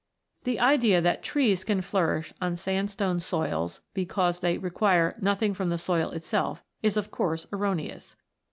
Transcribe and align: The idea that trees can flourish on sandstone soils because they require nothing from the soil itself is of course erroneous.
The 0.45 0.59
idea 0.59 0.99
that 0.99 1.21
trees 1.21 1.63
can 1.63 1.83
flourish 1.83 2.33
on 2.41 2.55
sandstone 2.55 3.19
soils 3.19 3.81
because 3.93 4.39
they 4.39 4.57
require 4.57 5.15
nothing 5.21 5.53
from 5.53 5.69
the 5.69 5.77
soil 5.77 6.09
itself 6.09 6.63
is 6.81 6.97
of 6.97 7.11
course 7.11 7.45
erroneous. 7.53 8.15